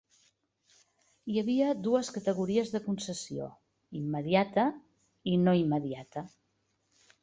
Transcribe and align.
Hi 1.33 1.37
havia 1.41 1.67
dues 1.89 2.09
categories 2.17 2.73
de 2.77 2.83
concessió, 2.89 3.53
immediata 4.03 4.69
i 5.35 5.39
no 5.47 5.59
immediata. 5.65 6.31